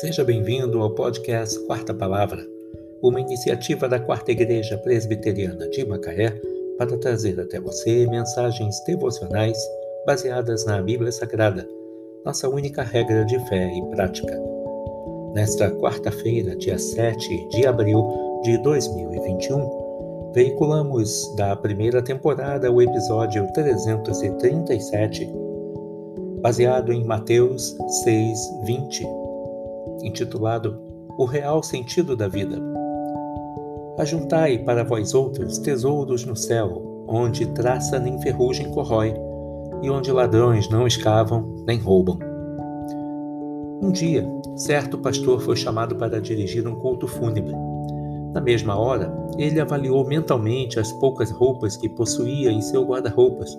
[0.00, 2.46] Seja bem-vindo ao podcast Quarta Palavra,
[3.02, 6.38] uma iniciativa da Quarta Igreja Presbiteriana de Macaé
[6.76, 9.56] para trazer até você mensagens devocionais
[10.04, 11.66] baseadas na Bíblia Sagrada,
[12.26, 14.38] nossa única regra de fé e prática.
[15.32, 18.06] Nesta quarta-feira, dia 7 de abril
[18.42, 25.26] de 2021, veiculamos da primeira temporada o episódio 337,
[26.42, 29.25] baseado em Mateus 6, 20
[30.02, 30.80] intitulado
[31.18, 32.60] O Real Sentido da Vida.
[33.98, 39.14] Ajuntai para vós outros tesouros no céu, onde traça nem ferrugem corrói,
[39.82, 42.18] e onde ladrões não escavam nem roubam.
[43.82, 47.54] Um dia, certo pastor foi chamado para dirigir um culto fúnebre.
[48.32, 53.56] Na mesma hora, ele avaliou mentalmente as poucas roupas que possuía em seu guarda-roupas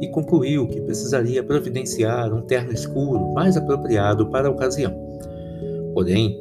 [0.00, 5.11] e concluiu que precisaria providenciar um terno escuro mais apropriado para a ocasião.
[5.94, 6.38] Porém,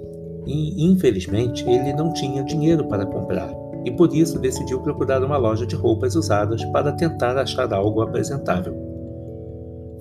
[0.47, 3.51] infelizmente, ele não tinha dinheiro para comprar
[3.85, 8.75] e por isso decidiu procurar uma loja de roupas usadas para tentar achar algo apresentável.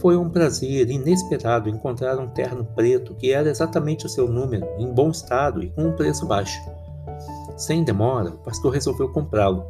[0.01, 4.87] Foi um prazer inesperado encontrar um terno preto que era exatamente o seu número, em
[4.87, 6.59] bom estado e com um preço baixo.
[7.57, 9.65] Sem demora, o pastor resolveu comprá-lo.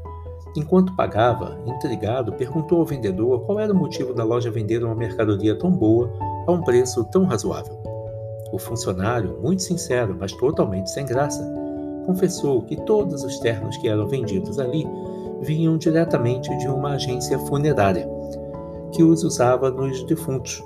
[0.56, 5.56] Enquanto pagava, intrigado, perguntou ao vendedor qual era o motivo da loja vender uma mercadoria
[5.56, 6.12] tão boa
[6.47, 7.89] a um preço tão razoável.
[8.52, 11.42] O funcionário, muito sincero, mas totalmente sem graça,
[12.04, 14.86] confessou que todos os ternos que eram vendidos ali
[15.40, 18.08] vinham diretamente de uma agência funerária,
[18.92, 20.62] que os usava nos defuntos,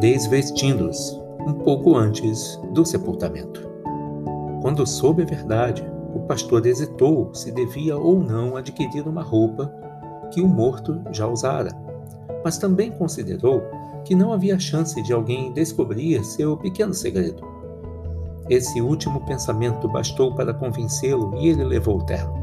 [0.00, 3.68] desvestindo-os um pouco antes do sepultamento.
[4.60, 9.72] Quando soube a verdade, o pastor hesitou se devia ou não adquirir uma roupa
[10.32, 11.70] que o morto já usara,
[12.44, 13.62] mas também considerou
[14.04, 17.42] que não havia chance de alguém descobrir seu pequeno segredo.
[18.48, 22.42] Esse último pensamento bastou para convencê-lo e ele levou o terno.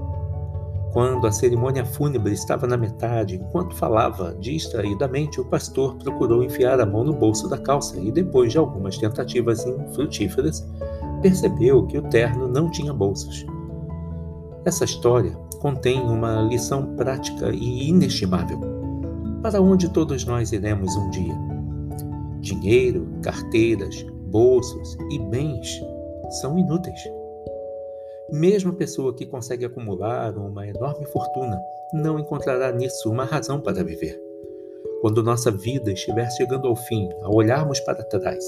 [0.91, 6.85] Quando a cerimônia fúnebre estava na metade, enquanto falava distraidamente, o pastor procurou enfiar a
[6.85, 10.67] mão no bolso da calça e, depois de algumas tentativas infrutíferas,
[11.21, 13.45] percebeu que o terno não tinha bolsos.
[14.65, 18.59] Essa história contém uma lição prática e inestimável.
[19.43, 21.37] Para onde todos nós iremos um dia?
[22.39, 25.81] Dinheiro, carteiras, bolsos e bens
[26.39, 26.99] são inúteis.
[28.31, 31.59] Mesmo a pessoa que consegue acumular uma enorme fortuna
[31.91, 34.17] não encontrará nisso uma razão para viver.
[35.01, 38.45] Quando nossa vida estiver chegando ao fim, ao olharmos para trás,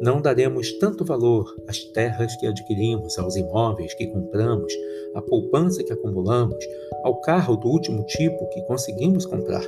[0.00, 4.72] não daremos tanto valor às terras que adquirimos, aos imóveis que compramos,
[5.14, 6.64] à poupança que acumulamos,
[7.02, 9.66] ao carro do último tipo que conseguimos comprar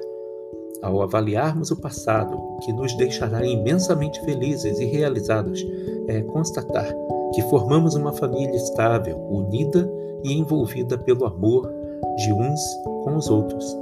[0.83, 5.65] ao avaliarmos o passado, que nos deixará imensamente felizes e realizados,
[6.07, 6.89] é constatar
[7.35, 9.91] que formamos uma família estável, unida
[10.25, 11.71] e envolvida pelo amor
[12.17, 12.61] de uns
[13.05, 13.77] com os outros.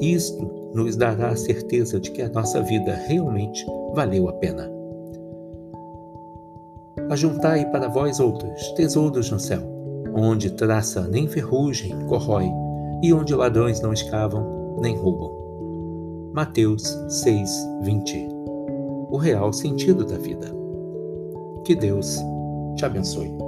[0.00, 4.70] Isto nos dará a certeza de que a nossa vida realmente valeu a pena.
[7.08, 9.62] Ajuntai para vós outros tesouros no céu,
[10.14, 12.50] onde traça nem ferrugem corrói,
[13.02, 15.45] e onde ladrões não escavam nem roubam.
[16.36, 18.28] Mateus 6, 20.
[19.08, 20.52] O real sentido da vida.
[21.64, 22.18] Que Deus
[22.76, 23.45] te abençoe.